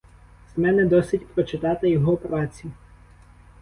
З 0.55 0.57
мене 0.57 0.85
досить 0.85 1.27
прочитати 1.27 1.89
його 1.89 2.17
праці. 2.17 2.71